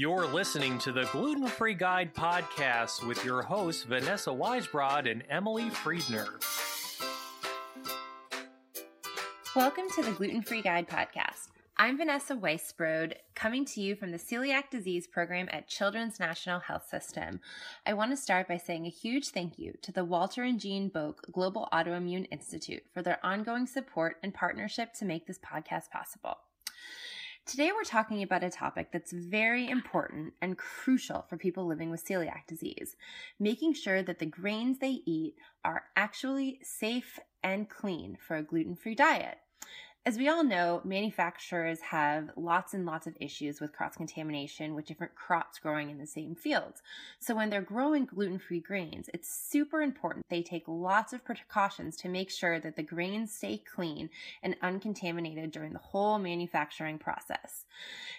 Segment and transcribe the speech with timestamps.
[0.00, 5.70] You're listening to the Gluten Free Guide podcast with your hosts, Vanessa Weisbrod and Emily
[5.70, 6.38] Friedner.
[9.56, 11.48] Welcome to the Gluten Free Guide podcast.
[11.76, 16.86] I'm Vanessa Weisbrod, coming to you from the Celiac Disease Program at Children's National Health
[16.88, 17.40] System.
[17.84, 20.90] I want to start by saying a huge thank you to the Walter and Jean
[20.90, 26.36] Boek Global Autoimmune Institute for their ongoing support and partnership to make this podcast possible.
[27.48, 32.04] Today, we're talking about a topic that's very important and crucial for people living with
[32.04, 32.94] celiac disease
[33.40, 38.76] making sure that the grains they eat are actually safe and clean for a gluten
[38.76, 39.38] free diet.
[40.08, 44.86] As we all know, manufacturers have lots and lots of issues with cross contamination with
[44.86, 46.80] different crops growing in the same fields.
[47.18, 51.94] So when they're growing gluten free grains, it's super important they take lots of precautions
[51.96, 54.08] to make sure that the grains stay clean
[54.42, 57.66] and uncontaminated during the whole manufacturing process.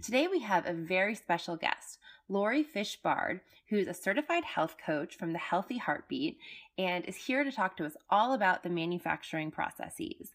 [0.00, 1.98] Today we have a very special guest.
[2.28, 6.38] Lori Fish Bard, who's a certified health coach from the Healthy Heartbeat
[6.78, 10.32] and is here to talk to us all about the manufacturing processes.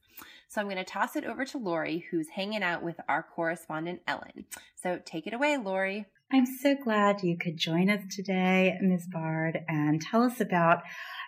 [0.47, 4.01] So I'm going to toss it over to Lori, who's hanging out with our correspondent,
[4.07, 4.45] Ellen.
[4.75, 6.05] So take it away, Lori.
[6.31, 9.07] I'm so glad you could join us today, Ms.
[9.11, 10.83] Bard, and tell us about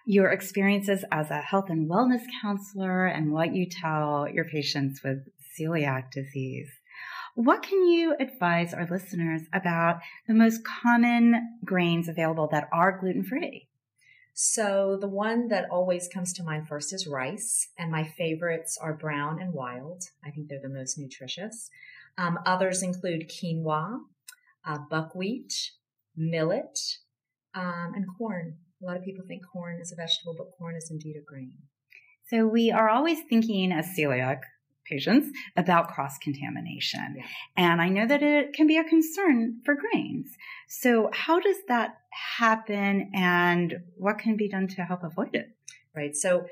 [0.05, 5.27] your experiences as a health and wellness counselor and what you tell your patients with
[5.59, 6.69] celiac disease.
[7.35, 13.23] What can you advise our listeners about the most common grains available that are gluten
[13.23, 13.69] free?
[14.33, 18.93] So the one that always comes to mind first is rice, and my favorites are
[18.93, 20.03] brown and wild.
[20.25, 21.69] I think they're the most nutritious.
[22.17, 23.99] Um, others include quinoa,
[24.65, 25.53] uh, buckwheat,
[26.15, 26.77] millet,
[27.53, 28.57] um, and corn.
[28.81, 31.53] A lot of people think corn is a vegetable, but corn is indeed a grain.
[32.27, 34.41] So we are always thinking as celiac
[34.85, 37.15] patients about cross contamination.
[37.17, 37.23] Yeah.
[37.57, 40.29] And I know that it can be a concern for grains.
[40.67, 41.97] So how does that
[42.37, 45.55] happen and what can be done to help avoid it?
[45.95, 46.15] Right.
[46.15, 46.45] So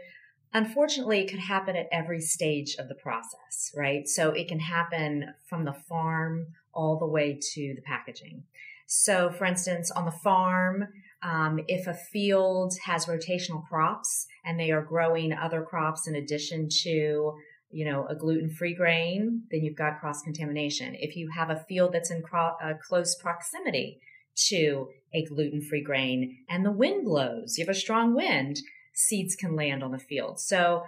[0.54, 4.08] unfortunately, it could happen at every stage of the process, right?
[4.08, 8.44] So it can happen from the farm all the way to the packaging.
[8.86, 10.88] So, for instance, on the farm,
[11.22, 16.70] um, if a field has rotational crops and they are growing other crops in addition
[16.84, 17.34] to
[17.72, 20.96] you know, a gluten-free grain, then you've got cross-contamination.
[21.00, 24.00] If you have a field that's in cro- uh, close proximity
[24.48, 28.60] to a gluten-free grain and the wind blows, you have a strong wind,
[28.94, 30.40] seeds can land on the field.
[30.40, 30.84] So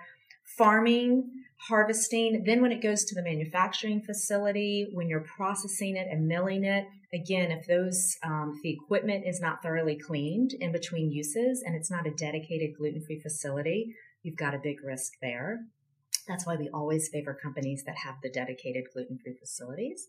[0.57, 1.29] farming,
[1.67, 6.63] harvesting, then when it goes to the manufacturing facility, when you're processing it and milling
[6.63, 11.75] it, again, if those, um, the equipment is not thoroughly cleaned in between uses and
[11.75, 13.93] it's not a dedicated gluten-free facility,
[14.23, 15.59] you've got a big risk there.
[16.27, 20.07] That's why we always favor companies that have the dedicated gluten free facilities.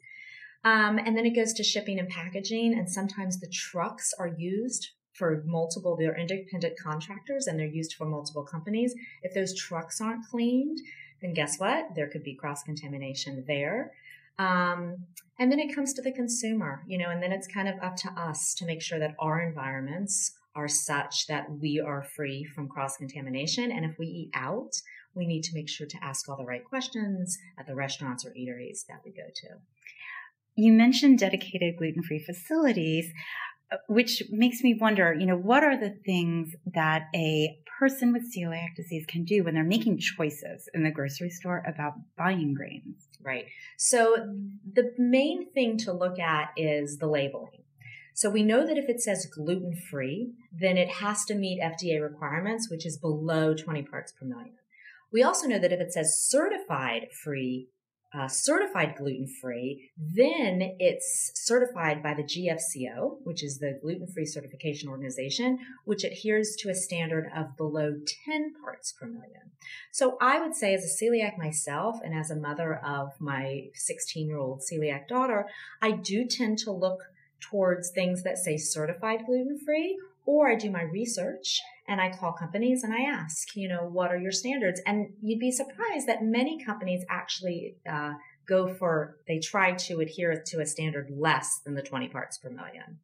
[0.65, 2.75] Um, and then it goes to shipping and packaging.
[2.79, 8.07] And sometimes the trucks are used for multiple, they're independent contractors and they're used for
[8.07, 8.95] multiple companies.
[9.23, 10.79] If those trucks aren't cleaned,
[11.21, 11.95] then guess what?
[11.95, 13.93] There could be cross contamination there.
[14.39, 15.07] Um,
[15.39, 17.97] and then it comes to the consumer, you know, and then it's kind of up
[17.97, 22.69] to us to make sure that our environments are such that we are free from
[22.69, 23.71] cross contamination.
[23.71, 24.81] And if we eat out,
[25.15, 28.31] we need to make sure to ask all the right questions at the restaurants or
[28.31, 29.49] eateries that we go to.
[30.55, 33.07] You mentioned dedicated gluten free facilities,
[33.71, 38.35] uh, which makes me wonder, you know, what are the things that a person with
[38.35, 43.09] celiac disease can do when they're making choices in the grocery store about buying grains?
[43.23, 43.47] Right.
[43.79, 44.17] So
[44.71, 47.63] the main thing to look at is the labeling.
[48.15, 52.03] So we know that if it says gluten free, then it has to meet FDA
[52.03, 54.55] requirements, which is below 20 parts per million.
[55.13, 57.69] We also know that if it says certified free,
[58.15, 64.27] uh, certified gluten free, then it's certified by the GFCO, which is the gluten free
[64.27, 67.95] certification organization, which adheres to a standard of below
[68.27, 69.51] 10 parts per million.
[69.93, 74.27] So I would say, as a celiac myself and as a mother of my 16
[74.27, 75.47] year old celiac daughter,
[75.81, 77.01] I do tend to look
[77.41, 82.33] towards things that say certified gluten free, or I do my research and I call
[82.33, 84.81] companies and I ask, you know, what are your standards?
[84.87, 88.13] And you'd be surprised that many companies actually uh,
[88.49, 92.51] go for, they try to adhere to a standard less than the 20 parts per
[92.51, 93.01] million,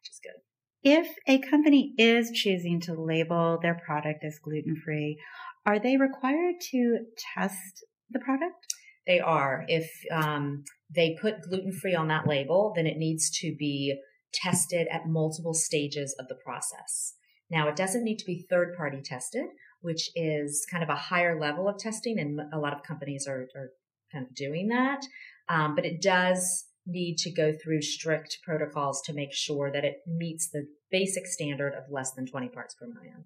[0.00, 0.40] which is good.
[0.84, 5.18] If a company is choosing to label their product as gluten free,
[5.64, 8.74] are they required to test the product?
[9.06, 9.64] They are.
[9.68, 10.64] If um,
[10.94, 13.96] they put gluten free on that label, then it needs to be
[14.32, 17.14] tested at multiple stages of the process.
[17.50, 19.44] Now, it doesn't need to be third party tested,
[19.80, 23.48] which is kind of a higher level of testing, and a lot of companies are,
[23.54, 23.70] are
[24.12, 25.04] kind of doing that.
[25.48, 29.98] Um, but it does need to go through strict protocols to make sure that it
[30.06, 33.24] meets the basic standard of less than 20 parts per million.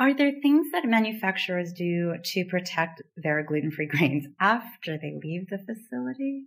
[0.00, 5.48] Are there things that manufacturers do to protect their gluten free grains after they leave
[5.48, 6.46] the facility?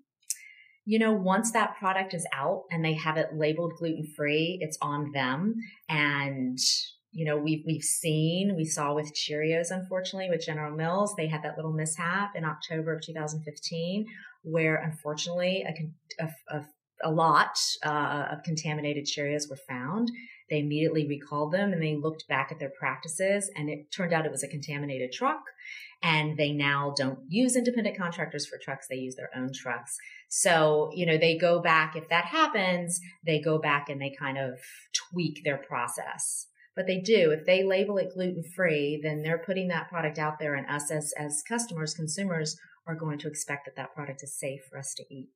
[0.89, 4.77] You know, once that product is out and they have it labeled gluten free, it's
[4.81, 5.55] on them.
[5.89, 6.57] And,
[7.11, 11.43] you know, we've, we've seen, we saw with Cheerios, unfortunately, with General Mills, they had
[11.43, 14.05] that little mishap in October of 2015
[14.43, 16.65] where unfortunately a, a, a,
[17.03, 20.11] a lot uh, of contaminated Cheerios were found.
[20.49, 24.25] They immediately recalled them and they looked back at their practices and it turned out
[24.25, 25.41] it was a contaminated truck.
[26.03, 28.87] And they now don't use independent contractors for trucks.
[28.87, 29.97] They use their own trucks.
[30.29, 34.37] So, you know, they go back, if that happens, they go back and they kind
[34.37, 34.59] of
[34.93, 36.47] tweak their process.
[36.75, 37.31] But they do.
[37.31, 40.91] If they label it gluten free, then they're putting that product out there and us
[40.91, 42.55] as, as customers, consumers
[42.85, 45.29] are going to expect that that product is safe for us to eat.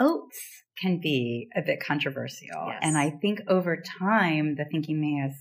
[0.00, 0.40] Oats
[0.80, 2.66] can be a bit controversial.
[2.68, 2.80] Yes.
[2.82, 5.36] And I think over time, the thinking may have,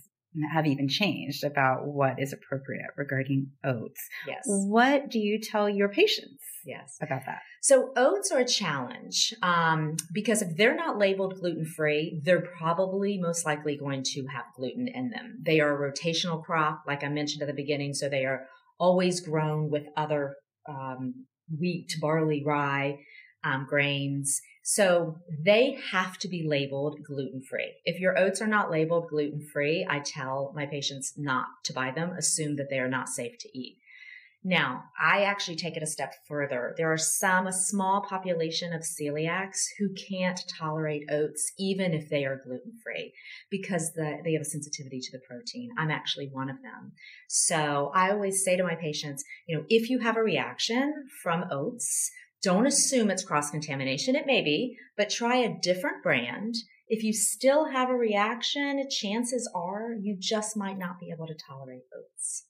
[0.54, 4.02] have even changed about what is appropriate regarding oats.
[4.28, 4.44] Yes.
[4.46, 6.98] What do you tell your patients Yes.
[7.02, 7.40] about that?
[7.62, 13.18] So oats are a challenge um, because if they're not labeled gluten free, they're probably
[13.18, 15.40] most likely going to have gluten in them.
[15.42, 18.48] They are a rotational crop, like I mentioned at the beginning, so they are
[18.80, 20.36] always grown with other
[20.70, 21.26] um,
[21.60, 23.00] wheat, barley, rye
[23.44, 24.42] um, grains.
[24.64, 27.74] So they have to be labeled gluten free.
[27.86, 31.92] If your oats are not labeled gluten free, I tell my patients not to buy
[31.92, 33.78] them, assume that they are not safe to eat.
[34.46, 36.74] Now, I actually take it a step further.
[36.78, 42.26] There are some, a small population of celiacs who can't tolerate oats, even if they
[42.26, 43.14] are gluten free,
[43.50, 45.70] because the, they have a sensitivity to the protein.
[45.78, 46.92] I'm actually one of them.
[47.30, 51.46] So I always say to my patients, you know, if you have a reaction from
[51.50, 52.12] oats,
[52.44, 54.16] don't assume it's cross contamination.
[54.16, 56.56] It may be, but try a different brand.
[56.88, 61.36] If you still have a reaction, chances are you just might not be able to
[61.36, 62.46] tolerate oats.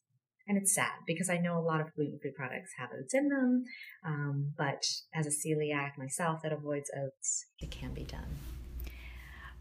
[0.47, 3.29] And it's sad because I know a lot of gluten free products have oats in
[3.29, 3.63] them.
[4.05, 8.39] Um, but as a celiac myself that avoids oats, it can be done.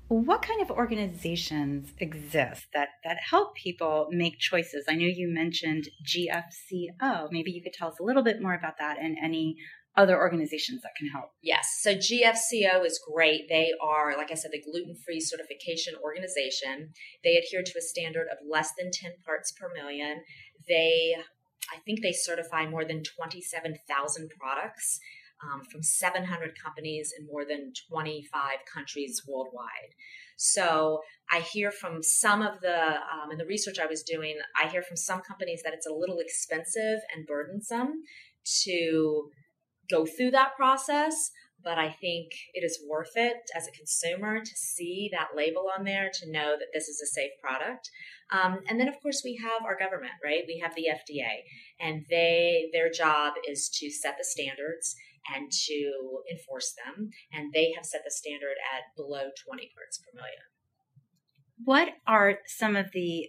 [0.09, 4.85] What kind of organizations exist that, that help people make choices?
[4.89, 7.29] I know you mentioned GFCO.
[7.31, 9.57] Maybe you could tell us a little bit more about that and any
[9.97, 11.33] other organizations that can help.
[11.43, 11.81] Yes.
[11.81, 13.49] So GFCO is great.
[13.49, 16.91] They are, like I said, the gluten free certification organization.
[17.23, 20.23] They adhere to a standard of less than 10 parts per million.
[20.67, 21.15] They,
[21.71, 25.01] I think they certify more than 27,000 products.
[25.43, 28.31] Um, from 700 companies in more than 25
[28.73, 29.91] countries worldwide.
[30.37, 31.01] So
[31.33, 34.83] I hear from some of the, um, in the research I was doing, I hear
[34.83, 38.03] from some companies that it's a little expensive and burdensome
[38.63, 39.31] to
[39.91, 41.31] go through that process,
[41.63, 45.85] but I think it is worth it as a consumer to see that label on
[45.85, 47.91] there to know that this is a safe product.
[48.31, 50.45] Um, and then, of course, we have our government, right?
[50.47, 51.45] We have the FDA,
[51.81, 54.97] and they their job is to set the standards
[55.35, 57.11] and to enforce them.
[57.33, 60.43] And they have set the standard at below 20 parts per million.
[61.65, 63.29] What are some of the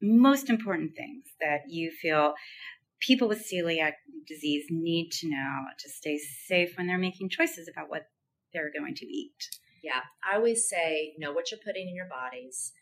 [0.00, 2.34] most important things that you feel
[3.00, 3.92] people with celiac
[4.26, 8.06] disease need to know to stay safe when they're making choices about what
[8.52, 9.50] they're going to eat.
[9.82, 12.72] Yeah, I always say know what you're putting in your bodies.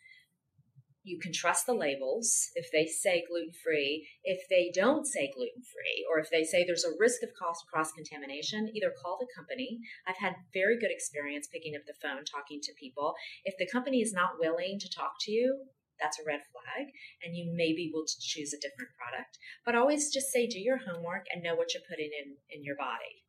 [1.05, 4.07] You can trust the labels if they say gluten free.
[4.23, 7.91] If they don't say gluten free, or if they say there's a risk of cross
[7.91, 9.79] contamination, either call the company.
[10.07, 13.15] I've had very good experience picking up the phone, talking to people.
[13.43, 15.65] If the company is not willing to talk to you,
[16.03, 16.87] that's a red flag
[17.23, 19.37] and you maybe will choose a different product.
[19.65, 22.75] But always just say do your homework and know what you're putting in in your
[22.75, 23.23] body.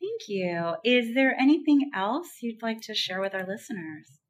[0.00, 0.74] Thank you.
[0.84, 4.20] Is there anything else you'd like to share with our listeners?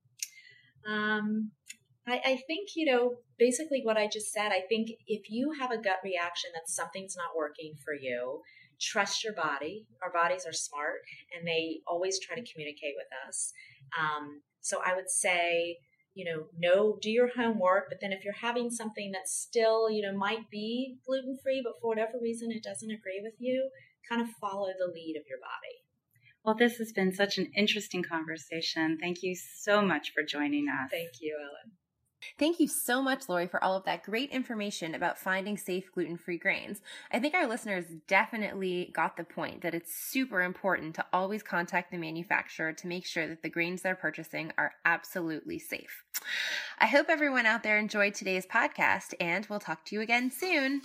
[0.89, 1.51] Um,
[2.07, 5.73] I, I think you know basically what i just said i think if you have
[5.73, 8.41] a gut reaction that something's not working for you
[8.81, 9.87] trust your body.
[10.03, 11.01] Our bodies are smart
[11.35, 13.53] and they always try to communicate with us.
[13.99, 15.79] Um, so i would say
[16.17, 17.91] you know, know, do your homework.
[17.91, 21.75] But then if you're having something that still, you know, might be gluten free, but
[21.81, 23.71] for whatever reason it doesn't agree with you,
[24.09, 25.85] kind of follow the lead of your body.
[26.43, 28.99] Well, this has been such an interesting conversation.
[28.99, 30.91] Thank you so much for joining us.
[30.91, 31.73] Thank you, Ellen.
[32.39, 36.17] Thank you so much, Lori, for all of that great information about finding safe gluten
[36.17, 36.81] free grains.
[37.13, 41.91] I think our listeners definitely got the point that it's super important to always contact
[41.91, 46.05] the manufacturer to make sure that the grains they're purchasing are absolutely safe.
[46.79, 50.83] I hope everyone out there enjoyed today's podcast, and we'll talk to you again soon.